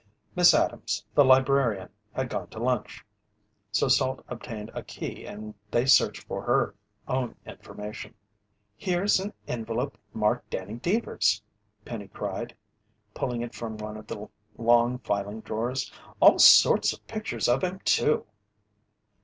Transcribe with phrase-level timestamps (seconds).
[0.35, 3.05] Miss Adams, the librarian, had gone to lunch,
[3.71, 6.73] so Salt obtained a key and they searched for their
[7.15, 8.15] own information.
[8.75, 11.43] "Here's an envelope marked Danny Deevers!"
[11.85, 12.55] Penny cried,
[13.13, 14.27] pulling it from one of the
[14.57, 15.91] long filing drawers.
[16.19, 18.25] "All sorts of pictures of him too!"